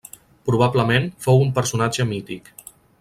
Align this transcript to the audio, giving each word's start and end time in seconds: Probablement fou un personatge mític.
Probablement 0.49 1.05
fou 1.25 1.43
un 1.43 1.53
personatge 1.59 2.07
mític. 2.15 2.51